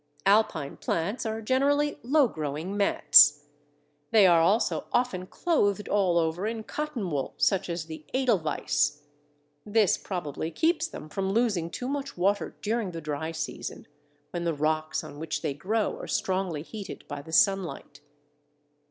[0.25, 3.43] Alpine plants are generally low growing mats.
[4.09, 9.03] They are also often clothed all over in cottonwool, such as the Edelweiss.
[9.63, 13.85] This probably keeps them from losing too much water during the dry season,
[14.31, 18.01] when the rocks on which they grow are strongly heated by the sunlight.